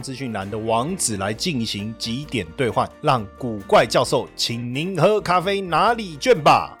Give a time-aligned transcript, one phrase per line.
[0.00, 6.78] 资讯栏的网址来进行几点兑换，让古怪教授请您喝咖啡哪里卷吧。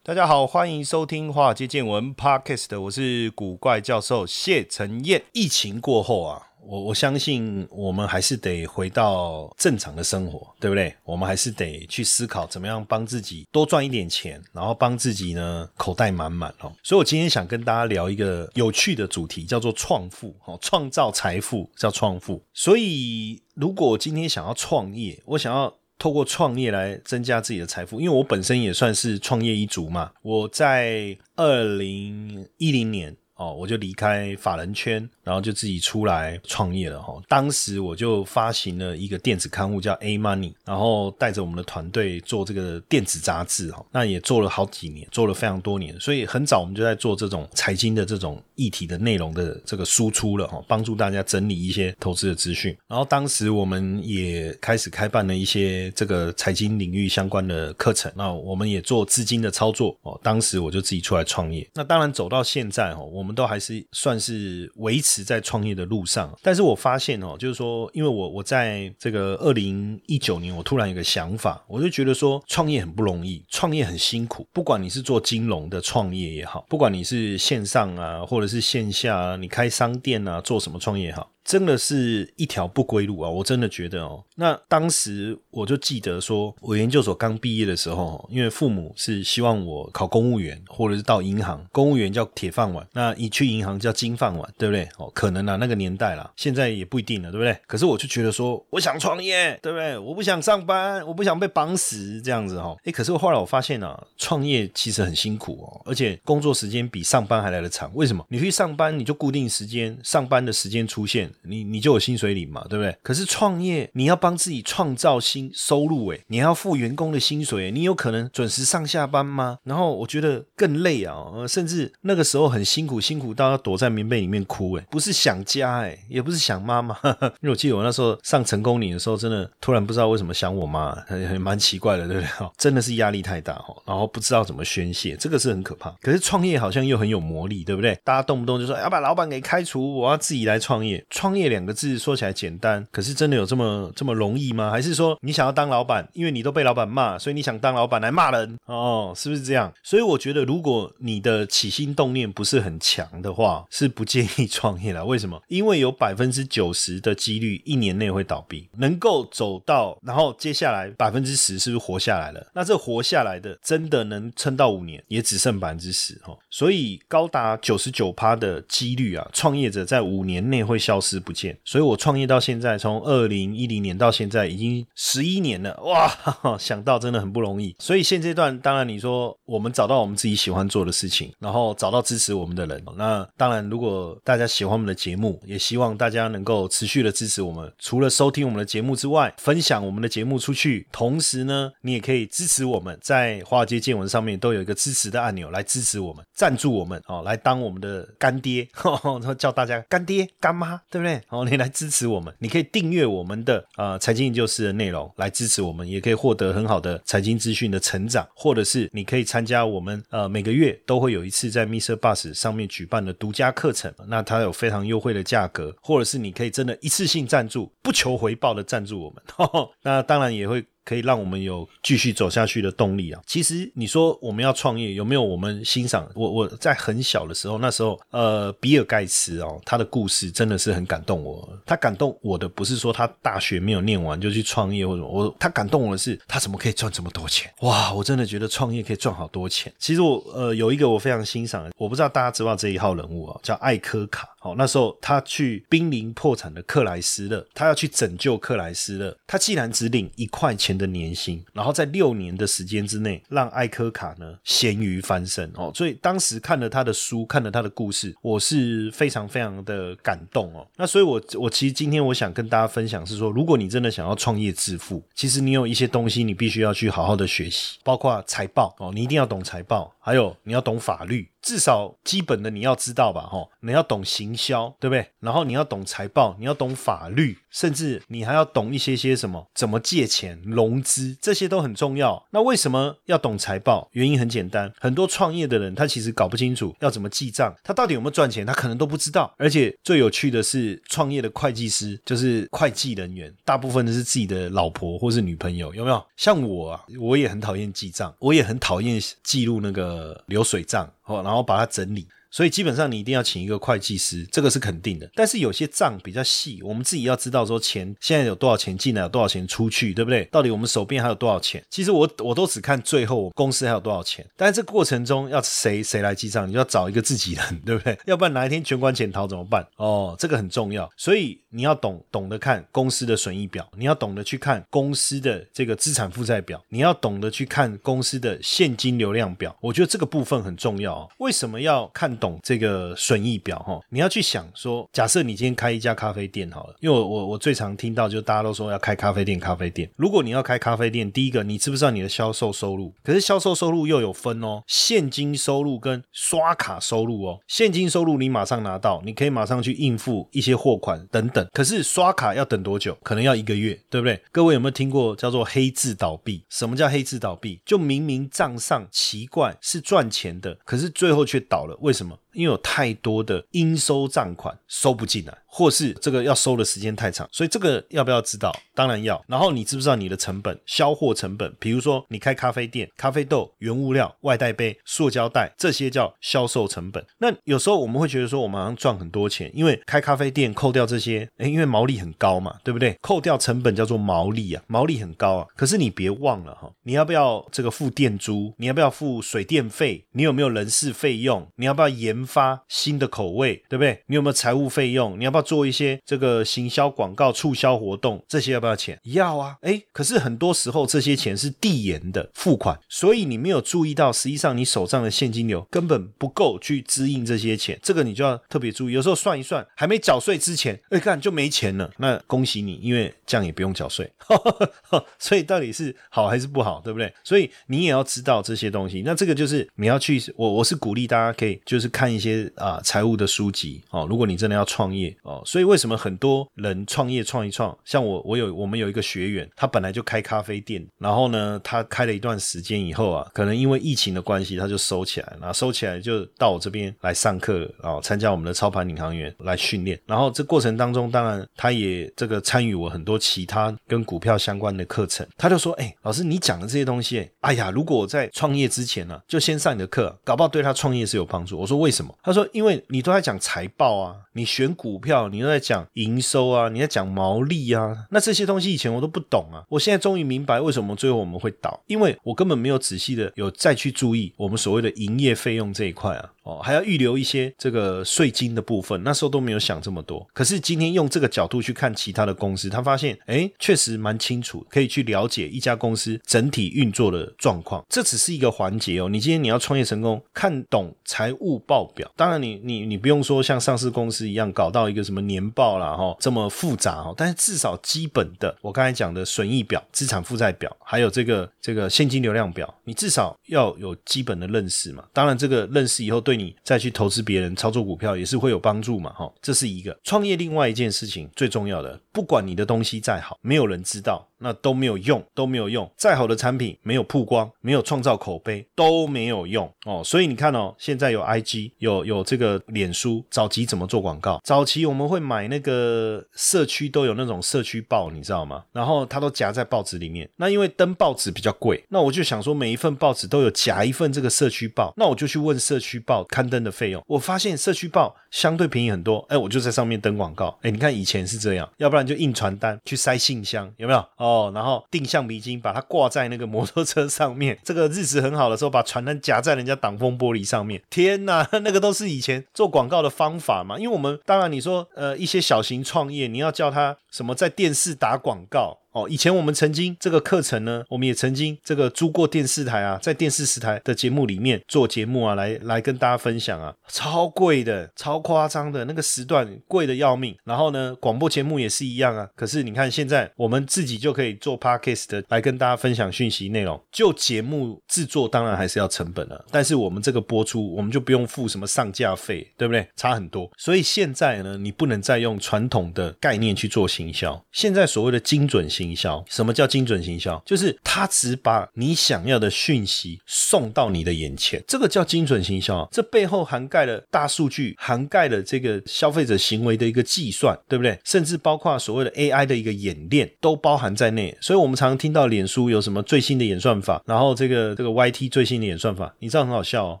[0.02, 5.22] 大家好，欢迎收听《华尔街见闻》Podcast，我是古怪教授谢承彦。
[5.32, 6.49] 疫情过后啊。
[6.62, 10.94] 我我相信我们还是得回到正常的生活，对不对？
[11.04, 16.72] 我们还是得去思考怎么样帮自己多赚一点钱，然后帮自己呢口袋满满哦。
[16.82, 22.42] 所以我今天想跟大家聊一个有趣的主题，叫做创富哦，创造财富叫创富。
[22.52, 30.12] 所以如果今天想要创业，我想要透过创业来增加自己的财富，因为我本身也算是创业一族嘛。
[30.22, 35.08] 我在二零一零年哦，我就离开法人圈。
[35.22, 37.14] 然后就自己出来创业了哈。
[37.28, 43.84] 当时我就发行了一个电子刊物叫 A Money，然后带着我们的团队做这个电子杂志哈。
[43.92, 52.76] 那也做了好几年，做了非常多年，所以很早我们就在做这种财经的这种议题的内容的这个输出了哈，帮助大家整理一些投资的资讯。
[52.88, 58.10] 然后当时我们也开始开办了一些这个财经领域相关的课程。
[58.16, 60.18] 那我们也做资金的操作哦。
[60.24, 61.64] 当时我就自己出来创业。
[61.74, 65.20] 那当然走到现在哈，我们们都还是算是维持。
[65.30, 74.44] 在创业的路上，但是我发现哦，就是说，因为我我在这个二零一九年，我突然有个想法，我就觉得说，创业很不容易，创业很辛苦。
[74.52, 81.30] 不管你是做金融的创业也好，不管你是线上啊，或者是线下啊，你开商店啊，做什么创业也好。
[81.50, 83.28] 真的是一条不归路啊！
[83.28, 94.88] 我真的觉得哦，那当时我就记得说，我研究所刚毕业的时候，因为父母是希望我考公务员，或者是到银行，公务员叫铁饭碗，那一去银行叫金饭碗，对不对？
[94.96, 97.58] 哦，可能啊，那个年代啦，现在也不一定了，对不对？
[97.66, 99.98] 可是我就觉得说，我想创业，对不对？
[99.98, 102.76] 我不想上班，我不想被绑死这样子哈。
[102.84, 107.90] 哎，可是后来我发现啊，创业其实很辛苦哦，而且工作时间比上班还来得长。
[107.96, 108.24] 为什么？
[108.28, 111.28] 你去上班，你就固定时间，上班的时间出现。
[111.44, 112.96] 你你就有薪水领嘛，对不对？
[113.02, 119.58] 可是创业你要帮自己创造新收入，诶，你要付员工的薪水，你有可能准时上下班吗？
[119.64, 121.14] 然后我觉得更累啊，
[121.48, 126.96] 甚至那个时候很辛苦，辛苦到要躲在棉被里面哭，诶，不是想家，诶，也不是想妈妈，
[127.40, 132.50] 因为我记得我那时候上成功岭的时候，真的突然不知道为什么想我妈，很蛮奇怪的，对不对？
[132.58, 135.90] 真的是压力太大哈，然后不知道怎么宣泄，这个是很可怕。
[136.00, 137.98] 可是创业好像又很有魔力，对不对？
[138.04, 141.30] 大家动不动就说要把老板给开除，我要自己来创业，创。
[141.40, 144.68] 业两个字说起来简单，可是真的有这么这么容易吗？
[144.68, 149.12] 还是说你想要当老板，因为你都被老板骂，所以你想当老板来骂人哦？
[149.16, 149.72] 是不是这样？
[149.82, 155.04] 所以我觉得，如果你的起心动念不是很强的话，是不建议创业的。
[155.04, 155.40] 为什么？
[155.46, 162.44] 因为有百分之九十的几率一年内会倒闭，能够走到，然后接下来百分之十是不是活下来了？
[162.52, 166.36] 那这活下来的真的能撑到五年，也只剩百分之十哈。
[166.50, 171.09] 所以高达九十九趴的几率啊，创业者在五年内会消失。
[171.18, 176.08] 不见，所以我创业到现在，从二零一零年到现在已经十一年了，哇，
[176.60, 177.74] 想到真的很不容易。
[177.78, 187.72] 所以现阶段，当然你说我们找到我们自己喜欢做的事情，然后找到支持我们的人，那当然如果大家喜欢我们的节目，也希望大家能够持续的支持我们。
[187.78, 201.22] 除了收听我们的节目之外，分享我们的节目出去，同时呢，你也可以支持我们，在华尔街见闻上面都有一个支持的按钮来支持我们，赞助我们哦，来当我们的干爹，然 后叫大家干爹干妈，对不对？
[201.28, 211.96] 好，你来支持我们，你可以订阅我们的呃财经研究室的内容来支持我们，也可以获得很好的财经资讯的成长，或者是你可以参加我们呃每个月都会有一次在 Mr.
[211.96, 219.22] Bus 上面举办的独家课程，那它有非常优惠的价格，或者是你可以真的一次性赞助，不求回报的赞助我们，
[219.82, 220.64] 那当然也会。
[220.84, 223.20] 可以让我们有继续走下去的动力啊！
[223.26, 226.08] 其实你说我们要创业，有没有我们欣赏？
[226.14, 231.48] 我我在很小的时候，那时候呃，比尔盖茨哦，他的故事真的是很感动我。
[231.66, 237.52] 他感动我的不是说他大学没有念完就去创业或者我，他感动我的是他怎么可以赚这么多钱？
[237.60, 237.92] 哇！
[237.92, 239.72] 我真的觉得创业可以赚好多钱。
[239.78, 244.28] 其实我呃有一个我非常欣赏，我不知道大家知道这一号人物啊，叫艾科卡。
[244.42, 249.14] 好，那时候他去濒临破产的克莱斯勒，他要去拯救克莱斯勒。
[249.26, 260.66] 他既然只领一块钱的年薪，然后在六年的时间之内让艾科卡呢咸鱼翻身哦，所以当时看了他的书，看了他的故事，我是非常非常的感动哦。
[260.78, 271.28] 那所以，我我其实今天我想跟大家分享是说，如果你真的想要创业致富，其实你有一些东西你必须要去好好的学习，包括财报哦，你一定要懂财报，还有你要懂法律。
[271.42, 275.10] 至少基本的你要知道吧，哈，你要懂行销，对不对？
[275.20, 282.26] 然后你要懂财报，你要懂法律，甚至你还要懂一些些什么，怎么借钱、融资，这些都很重要。
[282.30, 283.88] 那为什么要懂财报？
[283.92, 289.32] 原因很简单，很多创业的人他其实搞不清楚要怎么记账，他到底有没有赚钱，他可能都不知道。
[289.36, 296.04] 而且最有趣的是，创业的会计师就是会计人员，大部分都是自己的老婆或是女朋友，有没有？
[296.16, 300.88] 像我啊，我也很讨厌记账，我也很讨厌记录那个流水账。
[301.06, 302.06] 哦，然后把它整理。
[302.30, 305.10] 所以基本上你一定要请一个会计师，这个是肯定的。
[305.14, 310.24] 但是有些账比较细，我们自己要知道说钱现在有多少钱进来，有多少钱出去，对不对？
[310.26, 311.62] 到底我们手边还有多少钱？
[311.68, 314.24] 其实我我都只看最后公司还有多少钱。
[314.36, 317.98] 但是这过程中要谁谁来记账，你就要找一个自己人，对不对？
[318.06, 319.66] 要不然哪一天全款潜逃怎么办？
[319.76, 320.88] 哦，这个很重要。
[320.96, 329.56] 所以你要懂懂得看公司的损益表，你要懂得去看公司的这个资产负债表，你要懂得去看公司的现金流量表。
[329.60, 331.10] 我觉得这个部分很重要。
[331.18, 332.94] 为什么要看懂这个？
[333.00, 339.90] 损益表哈，你要去想说，假设你今天开一家咖啡店好了，因为我我我最常听到就大家都说要开咖啡店，咖啡店。
[339.96, 342.92] 如果你要开咖啡店，第一个你知不知道你的销售收入？
[343.02, 347.40] 可是销售收入又有分哦，现金收入跟刷卡收入哦。
[347.48, 351.46] 现金收入你马上拿到，你可以马上去应付一些货款等等。
[351.52, 352.96] 可是刷卡要等多久？
[353.02, 354.20] 可能要一个月，对不对？
[354.30, 356.44] 各位有没有听过叫做黑字倒闭？
[356.50, 357.60] 什么叫黑字倒闭？
[357.64, 362.09] 就明明账上奇怪是赚钱的，可是最后却倒了，为什么？
[362.32, 365.36] 因为有太多的应收账款收不进来。
[365.52, 368.56] 或是这个要收的时间太长，所以这个要不要知道？
[368.72, 369.20] 当然要。
[369.26, 371.52] 然后你知不知道你的成本、销货成本？
[371.58, 377.04] 比如说你开咖啡店，咖啡豆、原物料、外带杯、塑胶袋，这些叫销售成本。
[377.18, 382.96] 那有时候我们会觉得说，我们好像赚很多钱，因为开咖啡店扣掉这些，哎，因为毛利很高嘛，对不对？
[383.02, 385.46] 扣掉成本叫做毛利啊，毛利很高啊。
[385.56, 388.54] 可是你别忘了哈，你要不要这个付店租？
[388.58, 390.06] 你要不要付水电费？
[390.12, 391.44] 你有没有人事费用？
[391.56, 393.62] 你要不要研发新的口味？
[393.68, 394.02] 对不对？
[394.06, 395.18] 你有没有财务费用？
[395.18, 395.40] 你要不要？
[395.50, 398.96] 做一些这个行销广告促销活动，这些要不要钱？
[399.02, 399.56] 要啊！
[399.62, 408.92] 哎，可是很多时候这些钱是递延的付款，所以你没有注意到，实际上你手上的现金流根本不够去支应这些钱，这个你就要特别注意。
[408.92, 411.90] 有时候算一算，还没缴税之前，哎，看就没钱了。
[411.96, 414.08] 那恭喜你，因为这样也不用缴税。
[415.18, 417.12] 所以到底是好还是不好，对不对？
[417.24, 419.02] 所以你也要知道这些东西。
[419.04, 424.06] 那这个就是你要去，我我是鼓励大家可以就是看一些啊财务的书籍哦。
[424.08, 425.14] 如果你真的要创业。
[425.22, 451.58] 哦，所以为什么很多人创业创一创，像我，我有我们有一个学员，他本来就开咖啡店，然后呢，他开了一段时间以后啊，可能因为疫情的关系，他就收起来，然后收起来就到我这边来上课啊，参加我们的操盘领航员来训练，然后这过程当中，当然他也这个参与我很多其他跟股票相关的课程，他就说，哎，老师你讲的这些东西，哎呀，如果我在创业之前呢，就先上你的课，搞不好对他创业是有帮助。
[451.58, 452.14] 我说为什么？
[452.22, 455.28] 他说因为你都在讲财报啊，你选股票。
[455.30, 466.30] 你都在讲营收啊，你在讲毛利啊，那这些东西以前我都不懂啊，我现在终于明白为什么最后我们会倒，因为我根本没有仔细的有再去注意我们所谓的营业费用这一块啊。
[466.42, 470.26] 哦，还要预留一些这个税金的部分，那时候都没有想这么多。
[470.32, 477.84] 可是今天用这个角度去看其他的公司，他发现，哎，确实蛮清楚，可以去了解一家公司整体运作的状况。
[477.90, 479.08] 这只是一个环节哦。
[479.10, 487.14] 你今天你要创业成功，看懂财务报表，当然你你你不用说像上市公司一样搞到一个什么年报啦，哈，这么复杂哈。
[487.16, 495.04] 但是至少基本的，我刚才讲的损益表、资产负债表，还有这个这个现金流量表，你至少要有基本的认识嘛。
[495.12, 496.40] 当然这个认识以后对。
[496.40, 499.12] 你再去投资别人操作股票也是会有帮助嘛？
[499.12, 504.26] 哈，这是一个创业另外一件事情最重要的，不管你的东西再好，没有人知道。
[504.40, 505.90] 那都没有用，都没有用。
[505.96, 510.02] 再好的产品没有曝光，没有创造口碑，都没有用哦。
[510.04, 514.40] 所以你看哦，现在有 IG，有有这个脸书，早期怎么做广告？
[514.44, 518.64] 早期我们会买那个社区都有那种社区报，你知道吗？
[518.72, 520.28] 然后它都夹在报纸里面。
[520.36, 527.04] 那因为登报纸比较贵，那我就想说每一份报纸都有夹一份这个社区报，那我就去问社区报刊登的费用。
[527.06, 530.58] 我发现社区报相对便宜很多，哎，我就在上面登广告。
[530.62, 533.98] 哎，你看以前是这样，要不然就印传单去塞信箱，有没有？
[534.16, 534.29] 哦。
[534.30, 537.58] 哦，然后订橡皮筋，把它挂在那个摩托车上面。
[537.64, 540.80] 这个日子很好的时候，把传单夹在人家挡风玻璃上面。
[540.88, 543.78] 天哪， 那个都是以前做广告的方法嘛。
[543.78, 548.79] 因为我们当然你说呃一些小型创业，你要叫他什么在电视打广告。
[548.92, 560.34] 哦，以前我们曾经这个课程呢，我们也曾经这个租过电视台啊，在电视十台的节目里面做节目啊，来来跟大家分享啊，超贵的，超夸张的那个时段贵的要命。
[560.42, 562.28] 然后呢，广播节目也是一样啊。
[562.34, 566.82] 可是你看现在我们自己就可以做 podcast 来跟大家分享讯息内容。
[566.90, 572.84] 就节目制作当然还是要成本的，但是我们这个播出我们就不用付什么上架费，对不对？
[572.96, 573.48] 差很多。
[573.56, 577.40] 所以现在呢，你不能再用传统的概念去做行销。
[577.52, 578.79] 现在所谓的精准性。
[578.80, 580.42] 行销什么叫精准行销？
[580.46, 585.86] 就是他只把你想要的讯息送到你的眼前，这个叫精准行销。
[585.92, 590.98] 这背后涵盖了大数据，涵盖了这个消费者行为的一个计算，对不对？
[591.04, 594.34] 甚至包括所谓的 AI 的一个演练都包含在内。
[594.40, 600.00] 所以，我们常常听到脸书有什么最新的演算法，然后这个这个 YT 最新的演算法，你知道很好笑哦。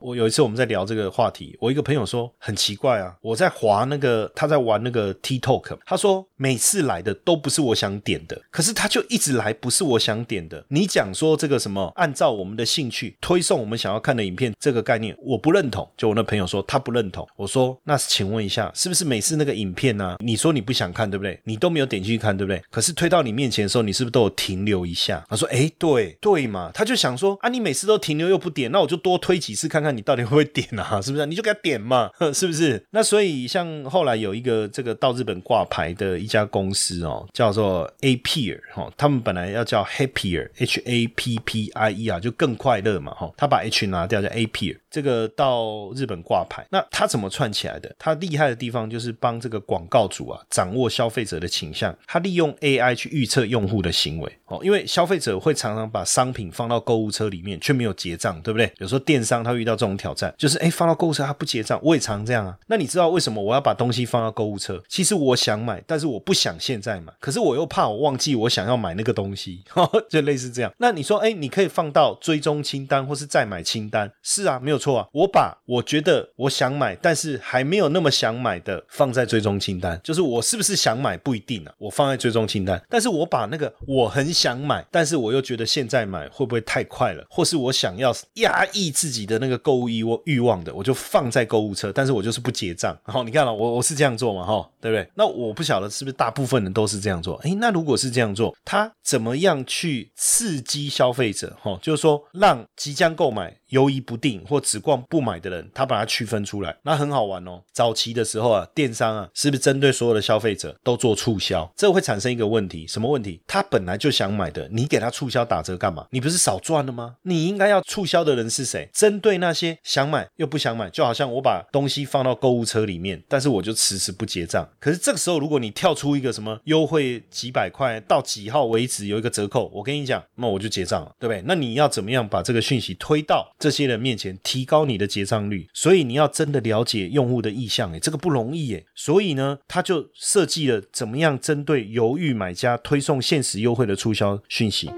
[0.00, 8.67] 我有一次我们在聊这个话题，我一个朋友说很奇怪啊，我在滑那个他在玩那个 TikTok，他说每次来的都不是我想点的，可是。
[8.68, 10.62] 是他就一直来，不是我想点的。
[10.68, 15.88] 你讲说这个什么，按照我们的兴趣推送我们想要看的影片，这个概念我不认同。
[15.96, 20.16] 就我那朋友说他不认同，我说那请问一下，是不是每次那个影片呢？
[20.20, 21.40] 你说你不想看，对不对？
[21.44, 22.62] 你都没有点进去看，对不对？
[22.70, 25.24] 可是推到你面前的时候，你是不是都有停留一下？
[25.28, 31.00] 他说，哎，对对嘛，他就想说啊，你每次都停留又不点，那我就多推几次看看你到底会不会点啊？
[31.00, 31.24] 是不是？
[31.26, 32.84] 你就给他点嘛，是不是？
[32.90, 38.74] 那所以像后来有一个这个到日本挂牌的一家公司哦，叫做 A P 尔。
[38.74, 44.76] 哈，他们本来要叫 Happier，H A P P I E 啊，就更快乐嘛，哈，他把 H 拿掉叫 appear。
[44.90, 47.94] 这个到日本挂牌，那他怎么串起来的？
[47.98, 54.58] 他厉害的地方就是帮这个广告主啊掌握消费者的倾向，他利用 AI 去预测用户的行为哦。
[54.62, 58.72] 因为消费者会常常把商品放到购物车里面却没有结账，对不对？
[58.78, 62.56] 有时候电商他遇到这种挑战，就是哎放到购物车他不结账，我也常这样啊。
[62.68, 64.82] 那你知道为什么我要把东西放到购物车？
[64.88, 69.62] 其实我想买，但是我不想现在买，可是我又怕我忘记我想要买那个东西，
[70.08, 70.72] 就类似这样。
[70.78, 74.77] 那你说哎，你可以放到追踪清单或是再买清单，是啊，没有。
[74.78, 75.06] 错啊！
[75.12, 81.72] 我把我觉得我想买，但是还没有那么想买的放在追踪清单，就是我是不是想买不一定啊。
[81.78, 92.96] 我放在追踪清单，但是我把那个我很想买，但是我又觉得现在买会不会太快了，或是我想要压抑自己的那个购物欲欲望的，我就放在购物车，但是我就是不结账。
[93.04, 95.08] 然后你看了我我是这样做嘛，哈，对不对？
[95.14, 97.36] 那我不晓得是不是大部分人都是这样做。
[97.38, 101.56] 诶，那如果是这样做，他怎么样去刺激消费者？
[101.60, 103.54] 哈，就是说让即将购买。
[103.68, 107.62] 犹疑不定或只逛不买的人，他把它区分出来，那很好玩哦。
[107.72, 111.70] 早期的时候啊，电商啊，是不是针对所有的消费者都做促销？
[111.76, 113.40] 这会产生一个问题，什么问题？
[113.46, 116.06] 他本来就想买的，你给他促销打折干嘛？
[116.10, 117.16] 你不是少赚了吗？
[117.22, 118.88] 你应该要促销的人是谁？
[118.92, 124.66] 针对那些想买又不想买，就好像我把东西放到购物车里面，但是我就迟迟不结账。
[124.80, 131.42] 可是这个时候，如果你跳出一个什么优惠几百块到几号为止有一个折扣，我跟你讲，那我就结账了，对不对？
[131.46, 133.46] 那你要怎么样把这个讯息推到？
[133.58, 138.86] 这些人面前提高你的结账率，所以你要真的了解用户的意向，诶，这个不容易，诶。
[138.94, 144.90] 所以呢，他就设计了怎么样针对犹豫买家推送限时优惠的促销讯息。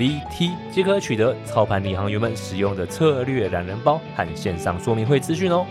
[0.00, 5.66] VT 即可取得操盘领航员们使用的策略懒人包和线上说明会资讯哦。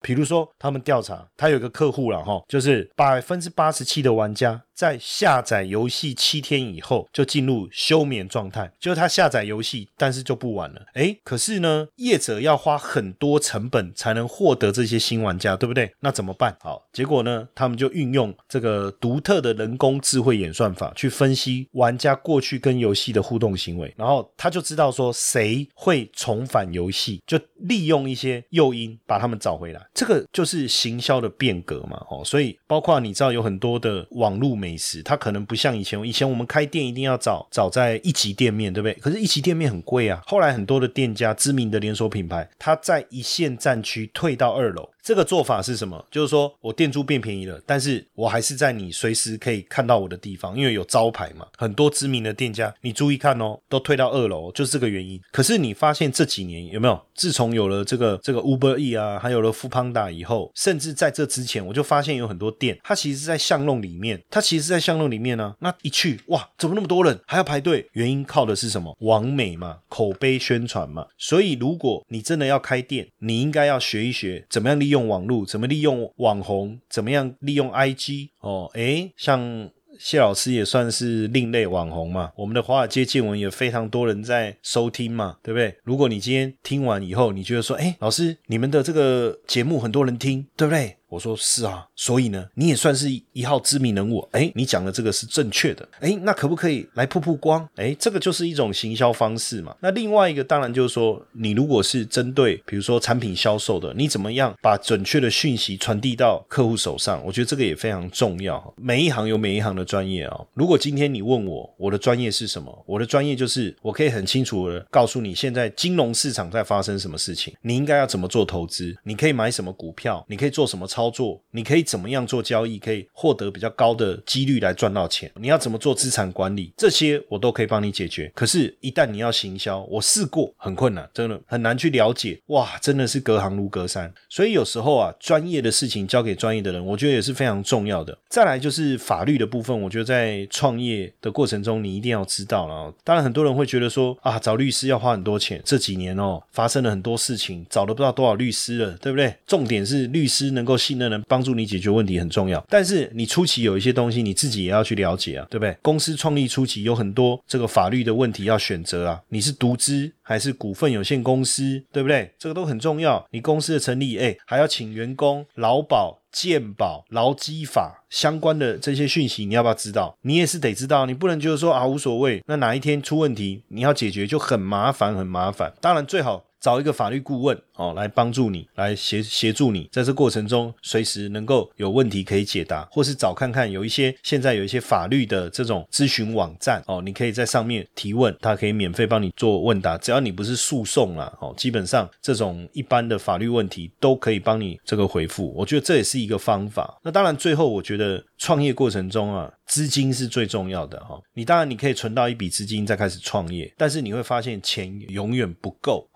[0.00, 4.64] 比如说，他们调查，他有个客户了哈，就是百分之八十七的玩家。
[4.78, 10.80] 在下载游戏七天以后就进入休眠状态，就是他下载游戏，但是就不玩了。
[10.94, 15.92] 哎，可是呢，业者要花很多成本才能获得这些新玩家，对不对？
[15.98, 16.56] 那怎么办？
[16.60, 29.84] 好，结果呢，他们就运用这个独特的人工智慧演算法去分析玩家过去跟游戏的互动行为，然后他就知道说谁会重返游戏，就利用一些诱因把他们找回来。
[29.92, 32.00] 这个就是行销的变革嘛。
[32.08, 34.67] 哦，所以包括你知道有很多的网络媒。
[34.68, 38.92] 美食，它可能不像以前，以前我们开店一定要找找在一级店面，对不对？
[39.00, 40.20] 可是，一级店面很贵啊。
[40.26, 44.86] 后来很多的店家，知名的连锁品牌，它在一线战区退到二楼。
[45.00, 46.04] 这个做法是什么？
[46.10, 51.46] 就是说我店租变便宜了，但是我还是在你随时可以看到我的地方，因为有招牌嘛。
[51.56, 55.18] 很多知名的店家，你注意看哦，都退到二楼，就是这个原因。
[55.32, 57.00] 可是你发现这几年有没有？
[57.14, 65.56] 自从有了这个这个 Uber E 啊，还有了 f o o Panda 以后，甚至在这之前，我就发现有很多店，它其实是在巷弄里面，它其实是在巷弄里面呢。
[65.60, 67.88] 那一去，哇，怎么那么多人，还要排队？
[67.92, 68.94] 原因靠的是什么？
[69.00, 71.06] 网美嘛，口碑宣传嘛。
[71.16, 75.78] 所以如果你真的要开店，你应该要学一学怎么样利用网络，怎么利。
[75.78, 77.32] 用网红怎么样？
[77.38, 82.32] 利用 IG 哦，诶，像谢老师也算是另类网红嘛。
[82.34, 85.76] 我们的华尔街见闻也非常多人在收听嘛，对不对？
[85.84, 90.96] 如果你今天听完以后，你觉得说，诶，老师，你们的这个节目很多人听，对不对？
[91.08, 94.26] 我说是啊，所以呢，你也算是一号知名人物。
[94.32, 95.88] 哎，你讲的这个是正确的。
[96.00, 97.66] 哎，那可不可以来曝曝光？
[97.76, 99.74] 哎，这个就是一种行销方式嘛。
[99.80, 107.24] 那另外一个当然就是说，你如果是针对比如说产品销售的，你怎么样把准确的讯息传递到客户手上？
[107.24, 108.74] 我觉得这个也非常重要。
[108.76, 110.38] 每一行有每一行的专业啊。
[110.52, 120.97] 如果今天你问我我的专业是什么，我的专业就是我可以很清楚的告诉你现在金融市场在发生什么事情，你应该要怎么做投资，你可以买什么股票，你可以做什么操。
[120.98, 125.30] 操作，你可以怎么样做交易，可以获得比较高的几率来赚到钱？
[125.36, 126.72] 你要怎么做资产管理？
[126.76, 128.28] 这些我都可以帮你解决。
[128.34, 132.40] 可是，一旦你要行销，我试过很困难，真的很难去了解。
[132.46, 134.12] 哇，真的是隔行如隔山。
[134.28, 138.18] 所以有时候啊，专业的事情交给专业的人，我觉得也是非常重要的。
[138.28, 142.92] 再来就是法律的部分，我觉得在创业的过程中，你一定要知道了。
[143.04, 145.62] 当然，很多人会觉得说啊，找律师要花很多钱。
[145.64, 149.32] 这几年哦，发生了很多事情，找了不知道多少律师了，对不对？
[149.46, 150.76] 重点是律师能够。
[150.88, 155.76] 信任能帮助你解决问题很重要，但是你初期有一些东西你自己也要去了解啊，对不对？
[155.82, 162.32] 公司创立初期有很多这个法律的问题要选择啊，你是独资还是股份有限公司，对不对？
[162.38, 163.22] 这个都很重要。
[163.30, 170.16] 你公司的成立，哎，还要请员工劳保、健保、劳基法相关的这些讯息，你要不要知道？
[170.22, 175.72] 你也是得知道，你不能就是说啊无所谓，那哪一天出问题你要解决就很麻烦，很麻烦。
[175.82, 176.44] 当然最好。
[176.60, 196.98] 找一个法律顾问哦，来帮助你，来协协助你，在这过程中随时能够有问题可以解答，或是找看看有一些现在有一些法律的这种咨询网站哦，你可以在上面提问，他可以免费帮你做问答，只要你不是诉讼啦哦，基本上这种一般的法律问题都可以帮你这个回复，我觉得这也是一个方法。
[197.02, 199.52] 那当然最后我觉得创业过程中啊。
[199.68, 206.08] 资金是最重要的哈，你当然你可以存到一笔资金再开始创业，但是你会发现钱永远不够。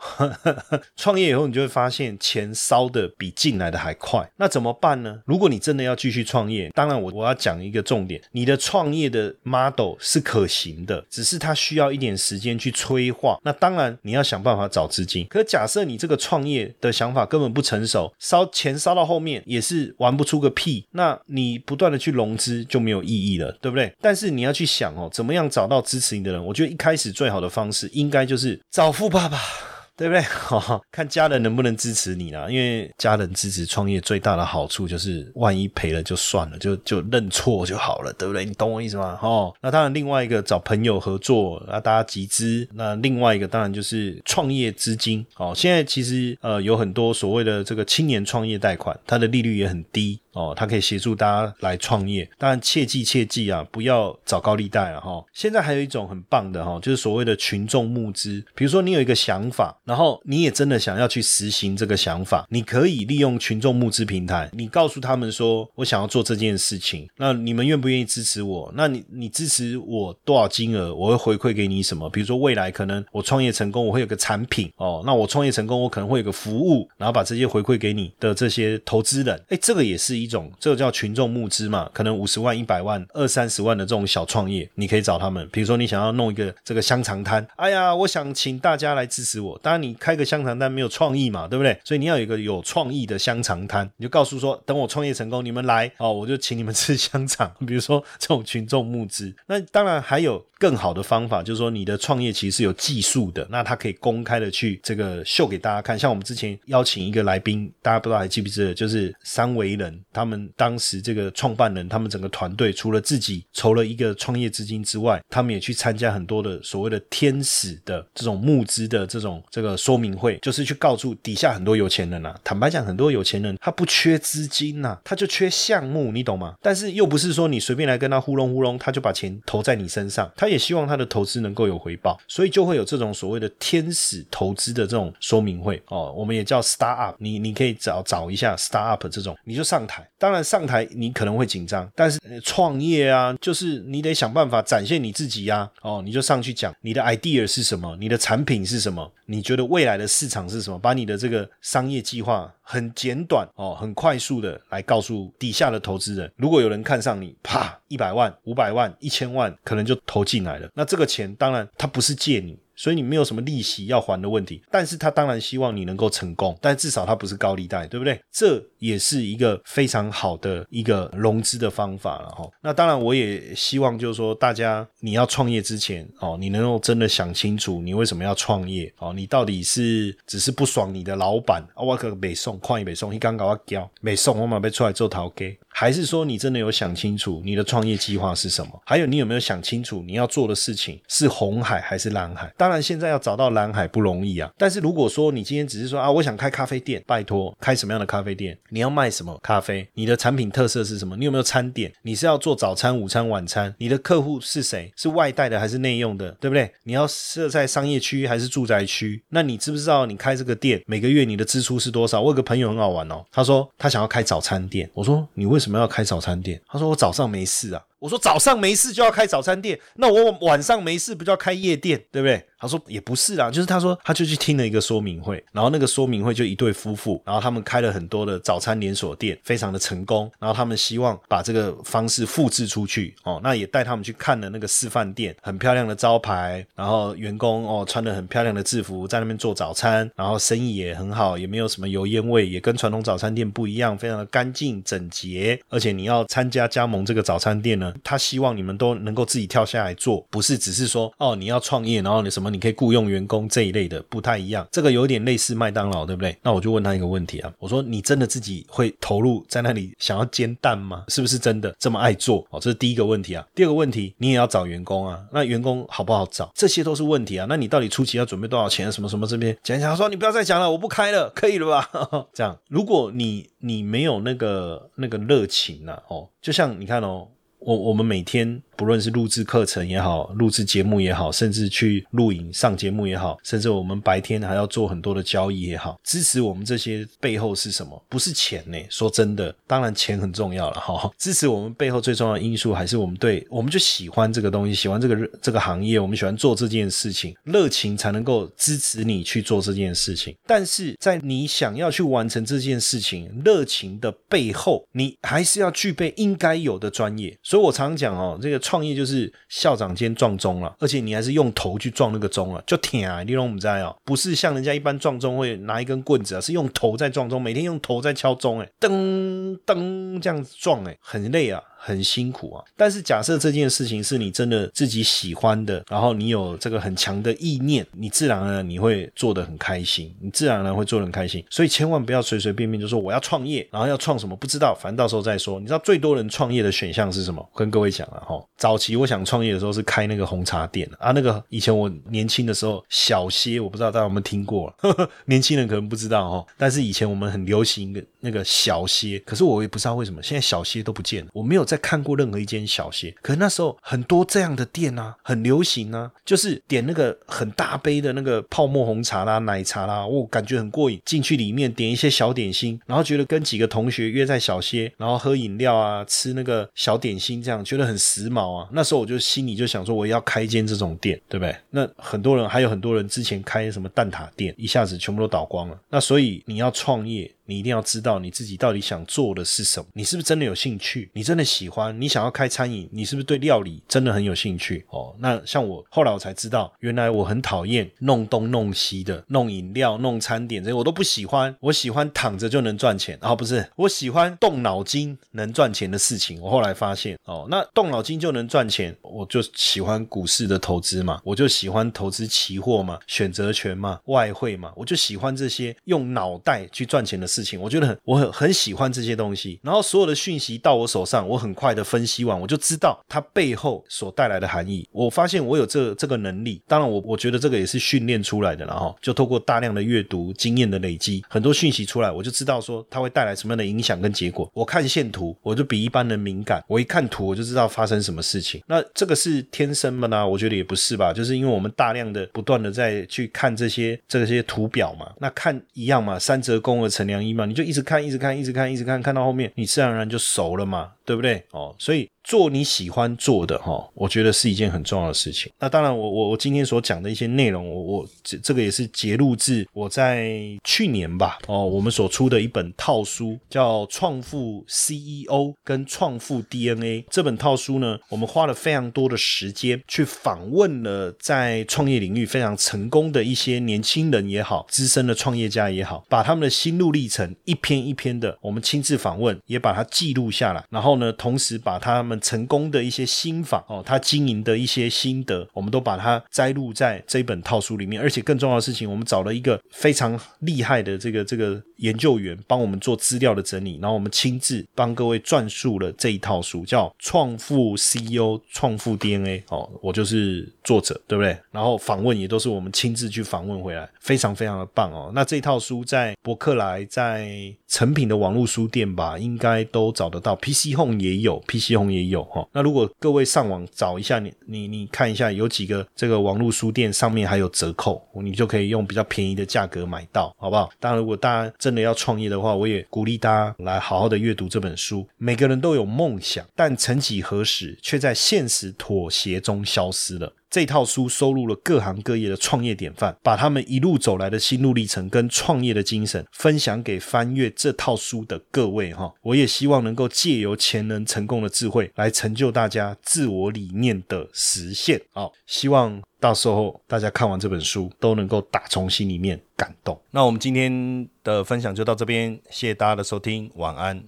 [0.96, 5.20] 创业以后你就会发现钱烧的比进来的还快，那怎么办呢？
[5.26, 13.38] 如果你真的要继续创业，当然我我要讲一个重点，你的创业的 model 是可行的，只是它需要一点时间去催化。
[13.44, 15.26] 那当然你要想办法找资金。
[15.28, 23.51] 可假设你这个创业的想法根本不成熟，烧钱烧到后面也是玩不出个屁，那你不断的去融资就没有意义了。
[23.61, 23.92] 对不对？
[24.01, 26.44] 但是你要去想哦，怎么样找到支持你的人？
[26.44, 29.38] 我觉得一开始最好的方式应该就是找富爸爸。
[29.94, 30.25] 对不对？
[30.90, 38.42] 看家人能不能支持你啦，因为家人支持创业最大的好处就是，万一赔了就算了，就就认错就好了，对不对？
[38.44, 39.18] 你懂我意思吗？
[39.22, 42.66] 哦，那当然，另外一个找朋友合作，那大家集资。
[42.72, 45.25] 那另外一个当然就是创业资金。
[45.37, 52.29] 哦，现在其实呃有很多所谓的这个青年创业贷款，它的利率也很低哦，它可以协助大家来创业。
[52.38, 55.01] 当然，切记切记啊，不要找高利贷啊！
[55.01, 58.45] 哈，现在还有一种很棒的哈，就是所谓的群众募资。
[58.55, 59.79] 比如说，你有一个想法。
[59.85, 68.73] 然后你也真的想要去实行这个想法，你可以利用群众募资平台，你告诉他们说，我想要做这件事情，那你们愿不愿意支持我？
[68.75, 72.09] 那你你支持我多少金额，我会回馈给你什么？
[72.09, 85.46] 比如说未来可能我创业成功，我会有个产品哦，那我创业成功，我可能会有个服务，然后把这些回馈给你的这些投资人，哎，这个也是一种，这个叫群众募资嘛，可能五十万、一百万、二三十万的这种小创业，你可以找他们。
[85.52, 89.82] 比如说你想要弄一个这个香肠摊，哎呀，我想请大家来支持我，当然。
[89.82, 91.76] 你开个香肠摊没有创意嘛，对不对？
[91.82, 97.52] 所以你要有一个有创意的香肠摊，你就告诉说，等我创业成功，你们来哦，我就请你们吃香肠。
[97.66, 105.98] 比如说这种群众募资，那当然还有更好的方法，就是说你的创业其实是有技术的，那他可以公开的去这个秀给大家看。
[105.98, 122.38] 像我们之前邀请一个来宾，大家不知道还记不记得，就是三维人他们当时这个创办人，他们整个团队除了自己筹了一个创业资金之外，他们也去参加很多的所谓的天使的这种募资的这种这个说明会，就是去告诉底下很多有钱人啊。
[122.44, 126.55] 坦白讲，很多有钱人他不缺资金呐，他就缺项目，你懂吗？
[126.61, 140.01] 但是又不是说你随便来跟他糊弄糊弄，他就把钱投在你身上，他也希望他的投资能够有回报，所以就会有这种所谓的天使投资的这种说明会哦，我们也叫 star up，你你可以找找一下 star up 这种，你就上台。
[140.18, 145.68] 当然上台你可能会紧张，但是创业啊，就是你得想办法展现你自己呀。
[145.82, 156.30] 哦，你就上去讲你的 idea 是什么，你的产品是什么，你觉得未来的市场是什么，把你的这个商业计划很简短哦，很快速的来告诉底下的投资人。
[156.36, 160.68] 如果有人看上你，啪，一百万、五百万、一千万，可能就投进来了。
[160.74, 162.58] 那这个钱当然他不是借你。
[162.76, 168.20] 所以你没有什么利息要还的问题，但是他当然希望你能够成功，但至少他不是高利贷，对不对？
[168.32, 172.48] 这也是一个非常好的一个融资的方法了哈。
[172.61, 181.82] 那当然，我也希望就是说，大家你要创业之前哦，你能够真的想清楚你为什么要创业哦，你到底是只是不爽你的老板啊？
[181.82, 185.56] 我可北送，矿业没送，你刚刚我交北送，我马被出来做逃给。
[185.72, 188.80] 还是说你真的有想清楚你的创业计划是什么？
[188.85, 192.52] 还有你有没有想清楚你要做的事情是红海还是蓝海？
[192.56, 194.50] 当然现在要找到蓝海不容易啊。
[194.56, 198.56] 但是如果说你今天只是说啊，我想开咖啡店，拜托，开什么样的咖啡店？
[198.68, 199.88] 你要卖什么咖啡？
[199.94, 201.16] 你的产品特色是什么？
[201.16, 201.92] 你有没有餐点？
[202.02, 203.74] 你是要做早餐、午餐、晚餐？
[203.78, 204.92] 你的客户是谁？
[204.96, 206.30] 是外带的还是内用的？
[206.32, 206.70] 对不对？
[206.85, 209.22] 你要设在商业区还是住宅区？
[209.30, 212.20] 那你知不知道你开这个店每个月你的支出是多少？
[212.20, 215.79] 我有个朋友很好玩哦，他说他想要开早餐店，我说你为什么？
[215.79, 216.61] 要开早餐店？
[216.66, 217.83] 他说我早上没事啊。
[218.02, 222.44] 我说早上没事就要开早餐店，那我晚上没事不就要开夜店，对不对？
[222.58, 254.66] 他说也不是啦，就是他说他就去听了一个说明会，然后那个说明会就一对夫妇，然后他们开了很多的早餐连锁店，非常的成功，然后他们希望把这个方式复制出去哦，那也带他们去看了那个示范店，很漂亮的招牌，然后员工哦穿的很漂亮的制服在那边做早餐，然后生意也很好，也没有什么油烟味，也跟传统早餐店不一样，非常的干净整洁，而且你要参加加盟这个早餐店呢，他希望你们都能够自己跳下来做，不是只是说哦你要创业，然后你什么你可以雇佣员工这一类的，不太一样。
[254.70, 256.37] 这个有点类似麦当劳，对不对？
[256.42, 261.05] 那我就问他一个问题啊，我说你真的自己会投入在那里想要煎蛋吗？
[261.09, 262.46] 是不是真的这么爱做？
[262.50, 263.46] 哦，这是第一个问题啊。
[263.55, 266.50] 第二个问题，你也要找员工啊， 那员工好不好找？
[266.55, 267.46] 这些都是问题啊。
[267.48, 268.90] 那你到底初期要准备多少钱？
[268.90, 271.90] 什么什么这边讲讲，说你不要再讲了，我不开了，可以了吧？
[272.35, 276.02] 这样，如果你你没有那个那个热情啊？
[276.09, 277.28] 哦，就像你看哦。
[277.64, 278.62] 我我们每天。
[278.76, 288.02] 不论是录制课程也好，录制节目也好，甚至去录影上节目也好，甚至我们白天还要做很多的交易也好，支持我们这些背后是什么？
[288.08, 288.78] 不是钱呢？
[288.88, 291.11] 说真的，当然钱很重要了哈。
[291.18, 300.35] 支持我们背后最重要的因素还是我们对，我们就喜欢这个东西，喜欢这个这个行业，我们喜欢做这件事情，热情才能够支持你去做这件事情。
[300.46, 307.38] 但是在你想要去完成这件事情，热情的背后，你还是要具备应该有的专业。
[307.42, 308.62] 所以我常讲哦，这个。
[308.62, 313.22] 创业就是校长今天撞钟了，而且你还是用头去撞那个钟了，就挺啊！
[313.22, 321.62] 你懂我们在哦，不是像人家一般撞钟会拿一根棍子啊，是用头在撞钟，每天用头在敲钟，哎，噔噔这样子撞，哎，很累啊。
[321.85, 331.45] 很辛苦啊，但是假设这件事情是你真的自己喜欢的，然后你有这个很强的意念，你自然而然你会做得很开心，你自然而然会做得很开心。
[331.51, 335.59] 所以千万不要随随便便就说我要创业，然后要创什么不知道，反正到时候再说。
[335.59, 337.45] 你知道最多人创业的选项是什么？
[337.53, 344.73] 跟各位讲了哈，早期我想创业的时候是开那个红茶店啊，那个以前我年轻的时候小歇，我不知道大家有没有听过，
[345.27, 351.66] 年轻人可能不知道哈，但是以前我们很流行的那个小歇，可是我也不知道为什么现在小歇都不见了，我没有。
[351.72, 361.00] 在看过任何一间小歇，可那时候很多这样的店啊，很流行啊，就是点那个很大杯的那个泡沫红茶啦、奶茶啦，我感觉很过瘾。
[361.06, 368.68] 进去里面点一些小点心，然后觉得跟几个同学约在小歇，然后喝饮料啊，吃那个小点心，这样觉得很时髦啊。
[368.70, 371.56] 那时候我就心里就想说，我要开一间这种店，对不对？
[371.70, 375.80] 那很多人还有很多人之前开什么蛋挞店，一下子全部都倒光了。
[375.88, 377.32] 那所以你要创业。
[377.44, 381.11] 你一定要知道你自己到底想做的是什么，你是不是真的有兴趣？
[381.12, 381.98] 你真的喜欢？
[382.00, 382.88] 你想要开餐饮？
[382.92, 384.85] 你是不是对料理真的很有兴趣？
[384.90, 391.55] 哦，那像我后来我才知道，原来我很讨厌弄东弄西的，弄饮料、弄餐点这些我都不喜欢。
[391.61, 396.40] 我喜欢躺着就能赚钱，啊，不是，我喜欢动脑筋能赚钱的事情。
[396.40, 407.32] 我后来发现，哦，那动脑筋就能赚钱，我就喜欢股市的投资嘛，我就喜欢投资期货嘛，选择权嘛，外汇嘛，我就喜欢这些用脑袋去赚钱的。
[407.33, 409.59] 事情，我觉得很我很很喜欢这些东西。
[409.62, 414.87] 然后所有的讯息到我手上，我很快的分析完，我就知道它背后所带来的含义。
[414.92, 424.51] 我发现我有这这个能力，当然我我觉得这个也是训练出来的，然后就透过大量的阅读、经验的累积，很多讯息出来，我就知道说它会带来什么样的影响跟结果。
[424.53, 428.62] 我看线图，我就比一般人敏感，我一看图我就知道发生什么事情。
[428.66, 430.29] 那这个是天生的呢？
[430.29, 441.44] 我觉得也不是吧，就是因为我们大量的不断的在去看这些这些图表嘛，那看一样嘛，三折肱而成良医嘛，你就一直看，一直看，一直看，一直看，看到后面你自然而然就熟了嘛，对不对？
[441.52, 442.08] 哦，所以。
[442.24, 445.50] 做你喜欢做的哈，我觉得是一件很重要的事情。
[445.58, 450.30] 那当然，我我我今天所讲的一些内容，我我这这个也是节录自我在
[450.62, 472.18] 去年吧哦，我们所出的一本套书叫《创富 CEO 跟创富 DNA》这本套书呢，我们花了非常多的时间去访问了在创业领域非常成功的一些年轻人也好，资深的创业家也好，把他们的心路历程一篇一篇的我们亲自访问，也把它记录下来，然后后呢，同时把他们。
[472.33, 478.00] 成功的一些心法哦，他经营的一些心得，我们都把它摘录在这本套书里面。
[478.00, 491.37] 而且更重要的事情，我们找了一个非常厉害的这个这个研究员，帮我们做资料的整理，然后我们亲自帮各位撰述了这一套书，叫《创富 CEO 创富 DNA》哦，我就是作者，对不对？
[491.50, 495.11] 然后访问也都是我们亲自去访问回来，非常非常的棒哦。
[495.14, 502.03] 那这套书在博客来，在成品的网络书店吧，应该都找得到，PC 后也有，PC 红也。
[502.03, 510.68] 有哈，那如果各位上网找一下，你你你看一下，有几个这个网络书店上面还有折扣，你就可以用比较便宜的价格买到，好不好？
[510.81, 515.07] 当然，如果大家真的要创业的话，我也鼓励大家来好好的阅读这本书。
[515.16, 520.35] 每个人都有梦想，但曾几何时，却在现实妥协中消失了。
[520.52, 529.10] 这套书收录了各行各业的创业典范，把他们一路走来的心路历程跟创业的精神分享给翻阅这套书的各位哈。
[529.22, 535.00] 我也希望能够借由前人成功的智慧，来成就大家自我理念的实现。
[535.14, 539.98] 好，希望到时候大家看完这本书都能够打从心里面感动。
[540.10, 544.04] 那我们今天的分享就到这边，谢谢大家的收听，晚安。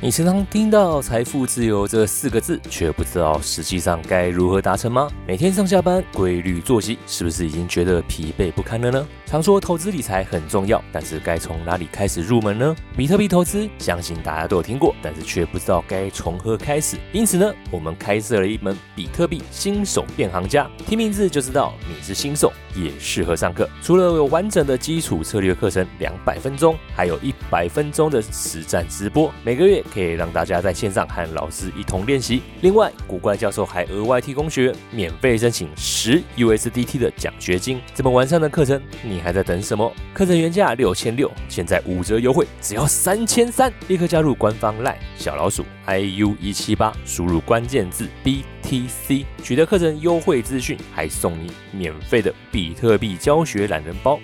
[0.00, 5.08] 你时常听到“财富自由”这四个字，却不知道实际上该如何达成吗？
[5.26, 9.06] 每天上下班规律作息，是不是已经觉得疲惫不堪了呢？
[9.24, 12.76] 常说投资理财很重要，但是该从哪里开始入门呢？
[12.96, 16.96] 比特币投资，相信大家都有听过，但是却不知道该从何开始。
[17.12, 23.68] 因此呢，我们开设了一门比特币新手变行家，听名字就知道你是新手，也适合上课。
[23.82, 29.82] 除了有完整的基础策略课程两百分钟，还有一百分钟的实战直播，每个月。
[29.92, 32.42] 可以让大家在线上和老师一同练习。
[32.60, 37.80] 另外，古怪教授还额外提供学员免费申请十 USDT 的奖学金。
[37.94, 39.90] 这么完善的课程，你还在等什么？
[40.12, 43.72] 课程原价六千六，现在五折优惠，只要三千三！
[43.88, 54.18] 立刻加入官方 LINE 小老鼠 IU 一七八，输入关键字 B T C 取得课程优惠资讯，还送你免费的比特币教学懒人包。